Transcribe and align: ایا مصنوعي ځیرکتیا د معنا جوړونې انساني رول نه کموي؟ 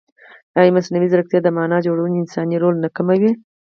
ایا 0.57 0.73
مصنوعي 0.75 1.07
ځیرکتیا 1.11 1.39
د 1.43 1.47
معنا 1.57 1.77
جوړونې 1.87 2.15
انساني 2.23 2.57
رول 2.63 2.75
نه 2.83 2.89
کموي؟ 2.95 3.31